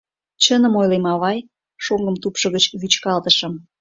[0.43, 1.39] —Чыным ойлем, авай!—
[1.85, 3.53] шоҥгым тупшо гыч вӱчкалтышым.